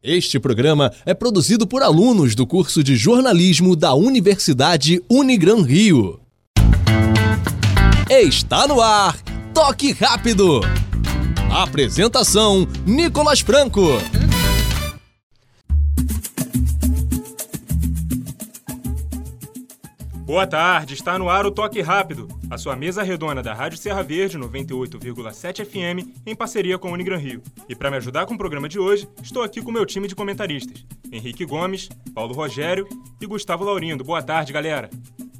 [0.00, 6.20] Este programa é produzido por alunos do curso de jornalismo da Universidade Unigran Rio.
[8.08, 9.20] Está no ar,
[9.52, 10.60] Toque Rápido.
[11.50, 13.88] Apresentação: Nicolas Franco.
[20.28, 24.02] Boa tarde, está no ar o Toque Rápido, a sua mesa redonda da Rádio Serra
[24.02, 27.42] Verde 98,7 FM em parceria com a Unigran Rio.
[27.66, 30.06] E para me ajudar com o programa de hoje, estou aqui com o meu time
[30.06, 32.86] de comentaristas: Henrique Gomes, Paulo Rogério
[33.18, 34.04] e Gustavo Laurindo.
[34.04, 34.90] Boa tarde, galera.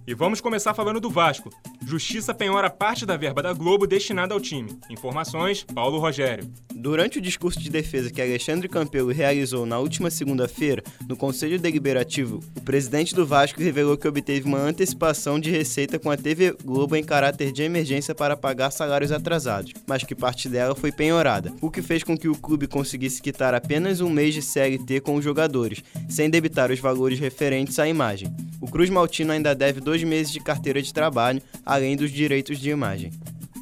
[0.06, 1.50] E vamos começar falando do Vasco.
[1.87, 4.78] Justiça penhora parte da verba da Globo destinada ao time.
[4.91, 6.50] Informações, Paulo Rogério.
[6.74, 12.41] Durante o discurso de defesa que Alexandre Campelo realizou na última segunda-feira, no Conselho Deliberativo,
[12.56, 16.95] o presidente do Vasco revelou que obteve uma antecipação de receita com a TV Globo
[16.95, 21.70] em caráter de emergência para pagar salários atrasados, mas que parte dela foi penhorada, o
[21.70, 25.24] que fez com que o clube conseguisse quitar apenas um mês de CLT com os
[25.24, 28.28] jogadores, sem debitar os valores referentes à imagem.
[28.60, 32.70] O Cruz Maltino ainda deve dois meses de carteira de trabalho, além dos direitos de
[32.70, 33.12] imagem.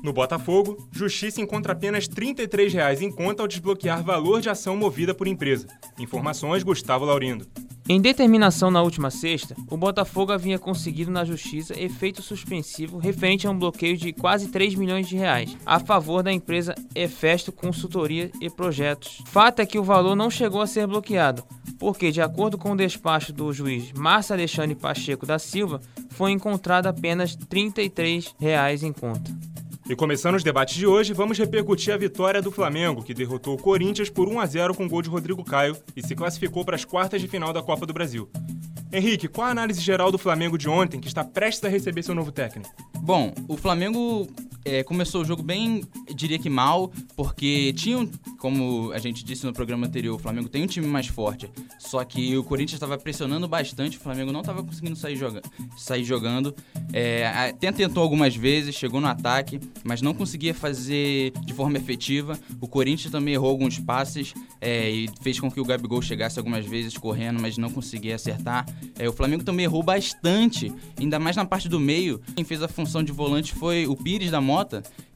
[0.02, 5.14] No Botafogo, Justiça encontra apenas 33 reais em conta ao desbloquear valor de ação movida
[5.14, 5.66] por empresa.
[5.98, 7.47] Informações Gustavo Laurindo.
[7.88, 13.50] Em determinação na última sexta, o Botafogo havia conseguido na justiça efeito suspensivo referente a
[13.50, 18.50] um bloqueio de quase 3 milhões de reais a favor da empresa Efesto Consultoria e
[18.50, 19.22] Projetos.
[19.27, 21.44] Fato é que o valor não chegou a ser bloqueado,
[21.78, 26.88] porque, de acordo com o despacho do juiz Márcio Alexandre Pacheco da Silva, foi encontrado
[26.88, 29.31] apenas 33 reais em conta.
[29.88, 33.62] E começando os debates de hoje, vamos repercutir a vitória do Flamengo, que derrotou o
[33.62, 36.84] Corinthians por 1 a 0 com gol de Rodrigo Caio e se classificou para as
[36.84, 38.28] quartas de final da Copa do Brasil.
[38.92, 42.16] Henrique, qual a análise geral do Flamengo de ontem, que está prestes a receber seu
[42.16, 42.68] novo técnico?
[42.98, 44.26] Bom, o Flamengo
[44.67, 48.06] é, começou o jogo bem, diria que mal, porque tinha,
[48.41, 51.48] como a gente disse no programa anterior, o Flamengo tem um time mais forte.
[51.78, 55.41] Só que o Corinthians estava pressionando bastante, o Flamengo não estava conseguindo sair, joga
[55.77, 56.53] sair jogando.
[56.92, 62.37] É, até tentou algumas vezes, chegou no ataque, mas não conseguia fazer de forma efetiva.
[62.60, 66.66] O Corinthians também errou alguns passes é, e fez com que o Gabigol chegasse algumas
[66.66, 68.66] vezes correndo, mas não conseguia acertar.
[68.99, 72.21] É, o Flamengo também errou bastante, ainda mais na parte do meio.
[72.34, 74.56] Quem fez a função de volante foi o Pires da Mota.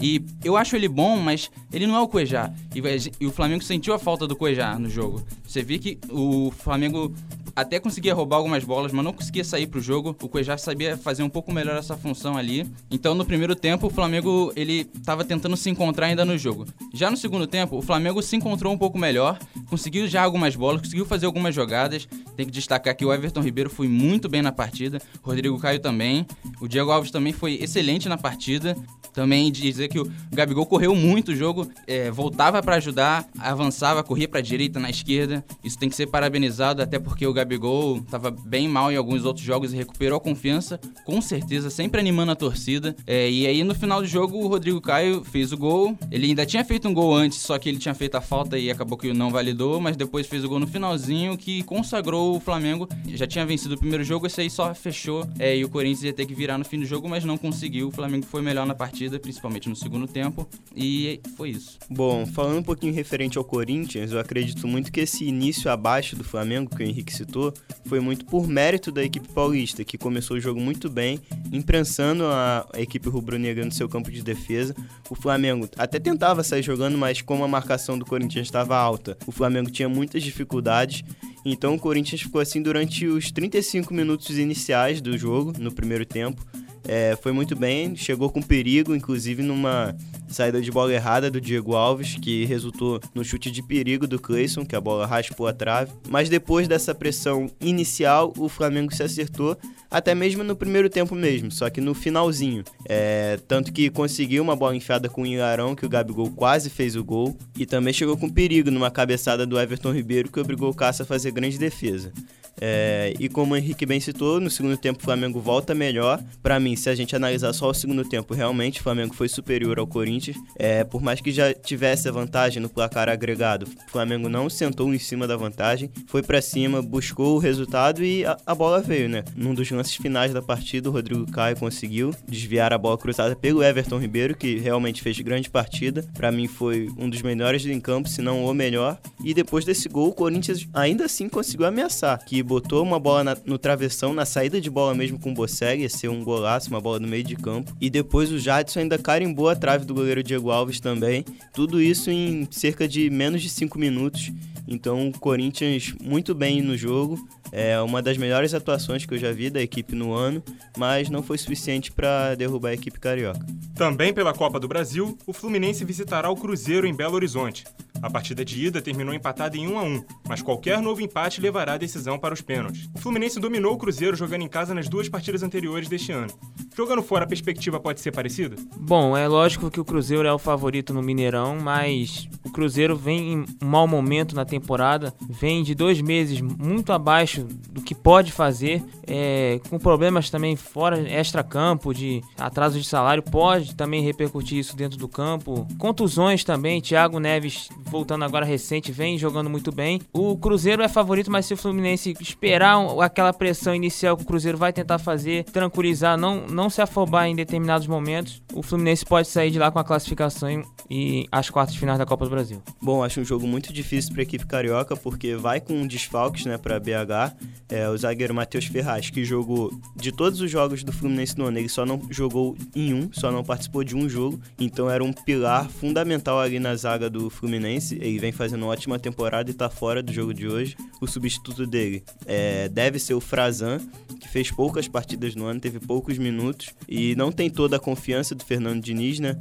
[0.00, 2.52] E eu acho ele bom, mas ele não é o Cuejá.
[2.74, 2.82] E,
[3.20, 5.24] e o Flamengo sentiu a falta do Cuejá no jogo.
[5.46, 7.14] Você vê que o Flamengo
[7.54, 10.16] até conseguia roubar algumas bolas, mas não conseguia sair pro jogo.
[10.22, 12.66] O Cuejá sabia fazer um pouco melhor essa função ali.
[12.90, 16.66] Então, no primeiro tempo, o Flamengo ele estava tentando se encontrar ainda no jogo.
[16.94, 20.82] Já no segundo tempo, o Flamengo se encontrou um pouco melhor, conseguiu já algumas bolas,
[20.82, 22.08] conseguiu fazer algumas jogadas.
[22.36, 26.26] Tem que destacar que o Everton Ribeiro foi muito bem na partida, Rodrigo Caio também.
[26.60, 28.76] O Diego Alves também foi excelente na partida.
[29.12, 34.28] Também dizer que o Gabigol correu muito o jogo, é, voltava para ajudar, avançava, corria
[34.28, 35.44] para a direita, na esquerda.
[35.62, 39.44] Isso tem que ser parabenizado, até porque o Gabigol estava bem mal em alguns outros
[39.44, 42.94] jogos e recuperou a confiança, com certeza, sempre animando a torcida.
[43.06, 45.96] É, e aí no final do jogo o Rodrigo Caio fez o gol.
[46.10, 48.70] Ele ainda tinha feito um gol antes, só que ele tinha feito a falta e
[48.70, 52.88] acabou que não validou, mas depois fez o gol no finalzinho que consagrou o Flamengo.
[53.08, 56.12] Já tinha vencido o primeiro jogo, esse aí só fechou é, e o Corinthians ia
[56.12, 57.88] ter que virar no fim do jogo, mas não conseguiu.
[57.88, 60.46] O Flamengo foi melhor na partida partida, principalmente no segundo tempo,
[60.76, 61.78] e foi isso.
[61.88, 66.22] Bom, falando um pouquinho referente ao Corinthians, eu acredito muito que esse início abaixo do
[66.22, 67.52] Flamengo, que o Henrique citou,
[67.86, 71.18] foi muito por mérito da equipe paulista, que começou o jogo muito bem,
[71.50, 74.74] imprensando a, equipe rubro-negra no seu campo de defesa.
[75.08, 79.32] O Flamengo até tentava sair jogando, mas como a marcação do Corinthians estava alta, o
[79.32, 81.02] Flamengo tinha muitas dificuldades.
[81.44, 86.44] Então o Corinthians ficou assim durante os 35 minutos iniciais do jogo, no primeiro tempo.
[86.86, 89.94] É, foi muito bem, chegou com perigo, inclusive numa
[90.28, 94.64] saída de bola errada do Diego Alves, que resultou no chute de perigo do Cleison,
[94.64, 95.92] que a bola raspou a trave.
[96.08, 99.56] Mas depois dessa pressão inicial, o Flamengo se acertou,
[99.90, 102.62] até mesmo no primeiro tempo mesmo, só que no finalzinho.
[102.88, 106.96] É, tanto que conseguiu uma bola enfiada com o Ilharão, que o Gabigol quase fez
[106.96, 110.74] o gol, e também chegou com perigo numa cabeçada do Everton Ribeiro, que obrigou o
[110.74, 112.12] Cássio a fazer grande defesa.
[112.60, 116.22] É, e como o Henrique bem citou, no segundo tempo o Flamengo volta melhor.
[116.42, 119.78] Para mim, se a gente analisar só o segundo tempo, realmente o Flamengo foi superior
[119.78, 120.36] ao Corinthians.
[120.56, 124.92] É, por mais que já tivesse a vantagem no placar agregado, o Flamengo não sentou
[124.92, 129.08] em cima da vantagem, foi para cima, buscou o resultado e a, a, bola veio,
[129.08, 129.24] né?
[129.34, 133.62] Num dos lances finais da partida, o Rodrigo Caio conseguiu desviar a bola cruzada pelo
[133.62, 136.04] Everton Ribeiro, que realmente fez grande partida.
[136.14, 138.98] Para mim foi um dos melhores em campo, se não o melhor.
[139.24, 143.36] E depois desse gol, o Corinthians ainda assim conseguiu ameaçar, que botou uma bola na,
[143.46, 146.80] no travessão, na saída de bola mesmo com o Bosseg, ia ser um golaço, uma
[146.80, 147.72] bola no meio de campo.
[147.80, 151.24] E depois o Jadson ainda carimbou a trave do goleiro Diego Alves também.
[151.54, 154.32] Tudo isso em cerca de menos de 5 minutos.
[154.66, 157.24] Então o Corinthians muito bem no jogo.
[157.52, 160.42] É uma das melhores atuações que eu já vi da equipe no ano,
[160.76, 163.46] mas não foi suficiente para derrubar a equipe carioca.
[163.76, 167.64] Também pela Copa do Brasil, o Fluminense visitará o Cruzeiro em Belo Horizonte.
[168.02, 171.74] A partida de ida terminou empatada em 1 a 1, mas qualquer novo empate levará
[171.74, 172.88] a decisão para os pênaltis.
[172.94, 176.32] O Fluminense dominou o Cruzeiro jogando em casa nas duas partidas anteriores deste ano.
[176.80, 178.56] Jogando fora, a perspectiva pode ser parecida?
[178.74, 183.34] Bom, é lógico que o Cruzeiro é o favorito no Mineirão, mas o Cruzeiro vem
[183.34, 188.82] em mau momento na temporada, vem de dois meses muito abaixo do que pode fazer,
[189.06, 194.96] é, com problemas também fora extra-campo, de atraso de salário, pode também repercutir isso dentro
[194.96, 195.68] do campo.
[195.78, 200.00] Contusões também, Thiago Neves voltando agora recente, vem jogando muito bem.
[200.14, 204.56] O Cruzeiro é favorito, mas se o Fluminense esperar aquela pressão inicial que o Cruzeiro
[204.56, 209.50] vai tentar fazer, tranquilizar, não, não se afobar em determinados momentos, o Fluminense pode sair
[209.50, 212.62] de lá com a classificação e as quartas finais da Copa do Brasil.
[212.80, 216.58] Bom, acho um jogo muito difícil para a equipe carioca, porque vai com desfalques né,
[216.58, 217.36] para BH.
[217.68, 221.58] É, o zagueiro Matheus Ferraz, que jogou de todos os jogos do Fluminense no ano,
[221.58, 225.12] ele só não jogou em um, só não participou de um jogo, então era um
[225.12, 227.96] pilar fundamental ali na zaga do Fluminense.
[227.96, 230.76] Ele vem fazendo uma ótima temporada e está fora do jogo de hoje.
[231.00, 233.80] O substituto dele é, deve ser o Frazan,
[234.30, 238.44] fez poucas partidas no ano, teve poucos minutos e não tem toda a confiança do
[238.44, 239.36] Fernando Diniz, né?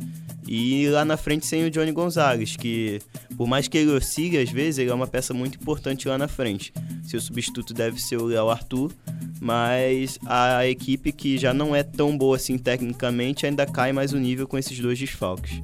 [0.47, 3.00] E lá na frente sem o Johnny Gonzalez, que
[3.38, 6.27] por mais que ele oscile às vezes, ele é uma peça muito importante lá na
[6.27, 6.74] frente.
[7.03, 8.91] Seu substituto deve ser o Léo Arthur,
[9.39, 14.18] mas a equipe que já não é tão boa assim tecnicamente ainda cai mais o
[14.18, 15.62] nível com esses dois desfalques.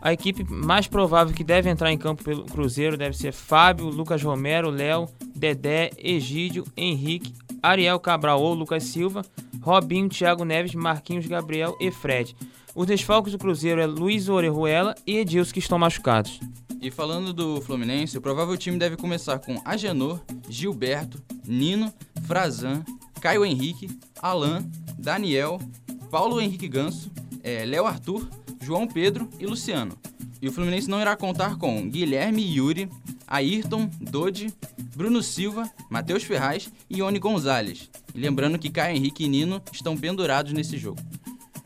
[0.00, 4.20] A equipe mais provável que deve entrar em campo pelo Cruzeiro deve ser Fábio, Lucas
[4.20, 7.32] Romero, Léo, Dedé, Egídio, Henrique,
[7.62, 9.24] Ariel Cabral ou Lucas Silva,
[9.60, 12.34] Robinho, Thiago Neves, Marquinhos, Gabriel e Fred.
[12.74, 16.40] Os desfalques do Cruzeiro é Luiz Orejuela e Edilson que estão machucados.
[16.80, 21.92] E falando do Fluminense, o provável time deve começar com Agenor, Gilberto, Nino,
[22.26, 22.82] Frazan,
[23.20, 23.88] Caio Henrique,
[24.20, 24.64] Alan,
[24.98, 25.60] Daniel,
[26.10, 27.12] Paulo Henrique Ganso,
[27.42, 28.28] é, Léo Arthur,
[28.60, 29.96] João Pedro e Luciano.
[30.40, 32.88] E o Fluminense não irá contar com Guilherme Yuri,
[33.28, 34.52] Ayrton, Dodi,
[34.94, 37.90] Bruno Silva, Matheus Ferraz e Ione Gonzalez.
[38.14, 41.00] Lembrando que Caio Henrique e Nino estão pendurados nesse jogo.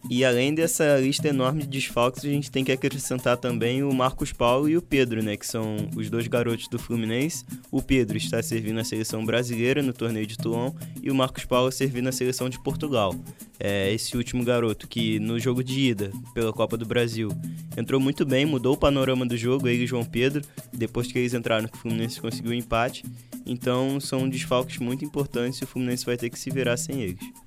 [0.08, 4.32] E além dessa lista enorme de desfalques, a gente tem que acrescentar também o Marcos
[4.32, 7.44] Paulo e o Pedro, né, que são os dois garotos do Fluminense.
[7.72, 10.72] O Pedro está servindo a seleção brasileira no torneio de Toulon
[11.02, 13.14] e o Marcos Paulo servindo a seleção de Portugal.
[13.58, 17.30] É, esse último garoto que no jogo de ida pela Copa do Brasil
[17.76, 20.42] entrou muito bem, mudou o panorama do jogo, ele e João Pedro,
[20.72, 23.04] depois que eles entraram o Fluminense conseguiu o um empate.
[23.44, 27.45] Então são desfalques muito importantes e o Fluminense vai ter que se virar sem eles.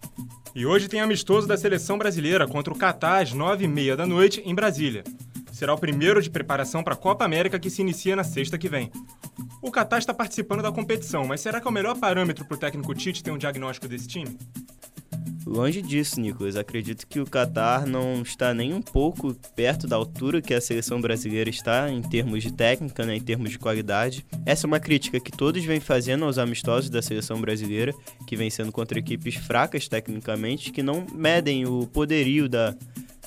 [0.56, 4.56] E hoje tem amistoso da seleção brasileira contra o Catar às 9h30 da noite em
[4.56, 5.04] Brasília.
[5.52, 8.70] Será o primeiro de preparação para a Copa América que se inicia na sexta que
[8.70, 8.92] vem.
[9.62, 12.60] O Catar está participando da competição, mas será que é o melhor parâmetro para o
[12.60, 14.38] técnico Tite ter um diagnóstico desse time?
[15.50, 16.56] Longe disso, Nicolas.
[16.56, 21.02] Acredito que o Catar não está nem um pouco perto da altura que a seleção
[21.02, 24.24] brasileira está em termos de técnica, né, em termos de qualidade.
[24.46, 27.96] Essa é uma crítica que todos vêm fazendo aos amistosos da seleção brasileira,
[28.28, 32.76] que vem sendo contra equipes fracas tecnicamente, que não medem o poderio da,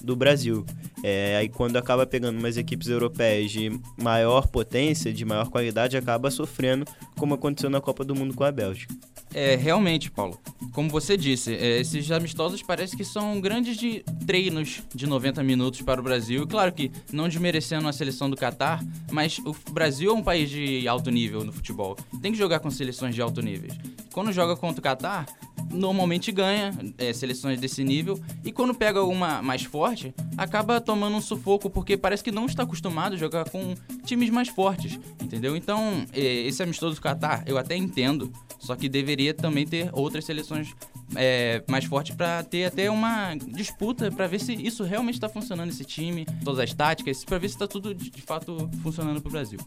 [0.00, 0.64] do Brasil.
[1.02, 3.68] É, aí quando acaba pegando umas equipes europeias de
[4.00, 6.86] maior potência, de maior qualidade, acaba sofrendo,
[7.18, 8.94] como aconteceu na Copa do Mundo com a Bélgica.
[9.34, 10.38] É, realmente, Paulo.
[10.72, 15.82] Como você disse, é, esses amistosos parece que são grandes de treinos de 90 minutos
[15.82, 16.46] para o Brasil.
[16.46, 20.86] Claro que não desmerecendo a seleção do Catar, mas o Brasil é um país de
[20.86, 21.96] alto nível no futebol.
[22.20, 23.70] Tem que jogar com seleções de alto nível.
[24.12, 25.26] Quando joga contra o Catar,
[25.72, 31.20] normalmente ganha é, seleções desse nível e quando pega uma mais forte, acaba tomando um
[31.20, 33.74] sufoco porque parece que não está acostumado a jogar com
[34.04, 35.56] times mais fortes, entendeu?
[35.56, 40.24] Então, é, esse amistoso do Qatar, eu até entendo, só que deveria também ter outras
[40.24, 40.74] seleções
[41.16, 45.70] é, mais fortes para ter até uma disputa para ver se isso realmente está funcionando
[45.70, 49.32] esse time, todas as táticas, para ver se está tudo de fato funcionando para o
[49.32, 49.58] Brasil.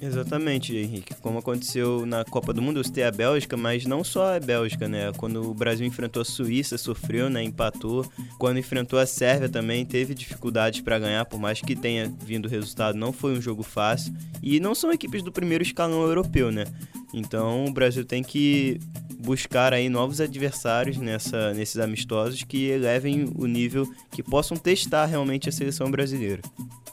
[0.00, 1.14] Exatamente, Henrique.
[1.22, 4.86] Como aconteceu na Copa do Mundo, eu citei a Bélgica, mas não só a Bélgica,
[4.86, 5.10] né?
[5.16, 7.42] Quando o Brasil enfrentou a Suíça, sofreu, né?
[7.42, 8.04] Empatou.
[8.38, 12.50] Quando enfrentou a Sérvia também, teve dificuldades para ganhar, por mais que tenha vindo o
[12.50, 14.12] resultado, não foi um jogo fácil.
[14.42, 16.66] E não são equipes do primeiro escalão europeu, né?
[17.14, 18.78] Então o Brasil tem que
[19.18, 25.48] buscar aí novos adversários nessa, nesses amistosos que elevem o nível, que possam testar realmente
[25.48, 26.42] a seleção brasileira.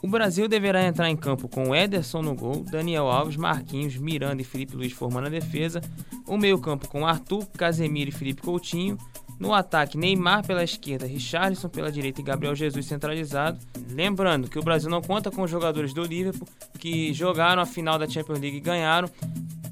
[0.04, 4.44] O Brasil deverá entrar em campo com Ederson no gol, Daniel Alves, Marquinhos, Miranda e
[4.44, 5.80] Felipe Luiz formando a defesa,
[6.26, 8.98] o meio-campo com Arthur, Casemiro e Felipe Coutinho,
[9.40, 13.58] no ataque, Neymar pela esquerda, Richarlison pela direita e Gabriel Jesus centralizado.
[13.88, 16.46] Lembrando que o Brasil não conta com os jogadores do Liverpool
[16.78, 19.08] que jogaram a final da Champions League e ganharam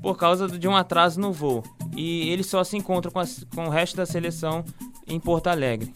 [0.01, 1.63] por causa de um atraso no voo.
[1.95, 3.25] E eles só se encontram com, a,
[3.55, 4.65] com o resto da seleção
[5.07, 5.93] em Porto Alegre.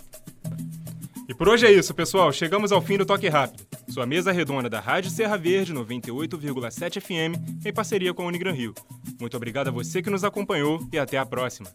[1.27, 2.31] E por hoje é isso, pessoal.
[2.33, 3.66] Chegamos ao fim do Toque Rápido.
[3.97, 8.75] Sua mesa redonda da Rádio Serra Verde 98,7 FM em parceria com a Unigran Rio.
[9.19, 11.71] Muito obrigado a você que nos acompanhou e até a próxima.